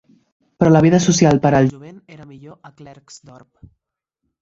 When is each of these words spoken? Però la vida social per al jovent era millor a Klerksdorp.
Però 0.61 0.71
la 0.71 0.81
vida 0.85 0.99
social 1.09 1.41
per 1.45 1.53
al 1.59 1.71
jovent 1.75 2.01
era 2.17 2.29
millor 2.33 2.59
a 2.73 2.77
Klerksdorp. 2.83 3.51